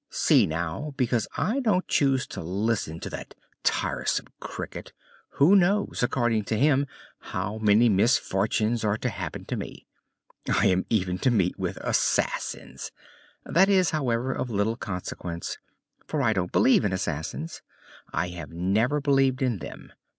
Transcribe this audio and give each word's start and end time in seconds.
See 0.09 0.47
now; 0.47 0.95
because 0.97 1.27
I 1.37 1.59
don't 1.59 1.87
choose 1.87 2.25
to 2.29 2.41
listen 2.41 2.99
to 3.01 3.09
that 3.11 3.35
tiresome 3.61 4.25
Cricket, 4.39 4.93
who 5.33 5.55
knows, 5.55 6.01
according 6.01 6.45
to 6.45 6.57
him, 6.57 6.87
how 7.19 7.59
many 7.59 7.87
misfortunes 7.87 8.83
are 8.83 8.97
to 8.97 9.09
happen 9.09 9.45
to 9.45 9.55
me! 9.55 9.85
I 10.51 10.65
am 10.65 10.87
even 10.89 11.19
to 11.19 11.29
meet 11.29 11.59
with 11.59 11.77
assassins! 11.81 12.91
That 13.45 13.69
is, 13.69 13.91
however, 13.91 14.31
of 14.33 14.49
little 14.49 14.75
consequence, 14.75 15.59
for 16.07 16.23
I 16.23 16.33
don't 16.33 16.51
believe 16.51 16.83
in 16.83 16.93
assassins 16.93 17.61
I 18.11 18.29
have 18.29 18.49
never 18.49 19.01
believed 19.01 19.43
in 19.43 19.59
them. 19.59 19.93